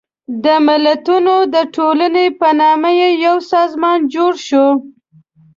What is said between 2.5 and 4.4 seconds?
نامه یو سازمان جوړ